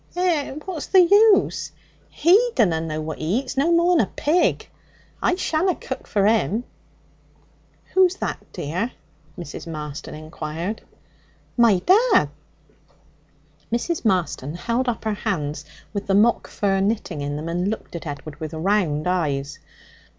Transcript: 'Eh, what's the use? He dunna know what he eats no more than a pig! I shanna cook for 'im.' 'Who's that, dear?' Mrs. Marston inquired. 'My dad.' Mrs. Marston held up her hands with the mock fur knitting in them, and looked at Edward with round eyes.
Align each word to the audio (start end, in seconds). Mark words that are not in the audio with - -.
'Eh, 0.15 0.51
what's 0.65 0.87
the 0.87 1.01
use? 1.03 1.71
He 2.09 2.49
dunna 2.55 2.81
know 2.81 2.99
what 2.99 3.19
he 3.19 3.37
eats 3.37 3.55
no 3.55 3.71
more 3.71 3.95
than 3.95 4.07
a 4.07 4.09
pig! 4.15 4.67
I 5.21 5.35
shanna 5.35 5.75
cook 5.75 6.07
for 6.07 6.25
'im.' 6.25 6.63
'Who's 7.93 8.15
that, 8.15 8.39
dear?' 8.51 8.93
Mrs. 9.37 9.67
Marston 9.67 10.15
inquired. 10.15 10.81
'My 11.55 11.83
dad.' 11.85 12.29
Mrs. 13.71 14.03
Marston 14.03 14.55
held 14.55 14.89
up 14.89 15.03
her 15.05 15.13
hands 15.13 15.65
with 15.93 16.07
the 16.07 16.15
mock 16.15 16.47
fur 16.47 16.79
knitting 16.79 17.21
in 17.21 17.35
them, 17.35 17.47
and 17.47 17.67
looked 17.69 17.95
at 17.95 18.07
Edward 18.07 18.39
with 18.39 18.55
round 18.55 19.05
eyes. 19.05 19.59